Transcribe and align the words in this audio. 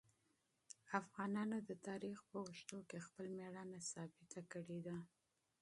افغانانو 0.99 1.57
د 1.69 1.71
تاریخ 1.87 2.17
په 2.29 2.35
اوږدو 2.43 2.79
کې 2.89 3.05
خپل 3.07 3.25
مېړانه 3.37 3.79
ثابته 3.91 4.39
کړې 4.51 4.79
ده. 4.87 4.97